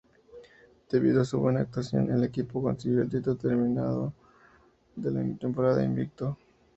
Debido 0.89 1.21
a 1.21 1.25
su 1.25 1.39
buena 1.39 1.59
actuación, 1.59 2.09
el 2.11 2.23
equipo 2.23 2.59
consiguió 2.59 3.03
el 3.03 3.09
título, 3.09 3.35
terminando 3.35 4.11
la 4.95 5.37
temporada 5.37 5.83
invicto. 5.85 6.39